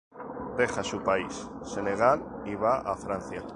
Deja 0.57 0.83
su 0.83 1.03
país, 1.03 1.47
Senegal, 1.61 2.41
y 2.43 2.55
va 2.55 2.79
a 2.79 2.97
Francia. 2.97 3.43